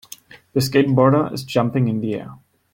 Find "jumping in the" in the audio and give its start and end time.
1.43-2.15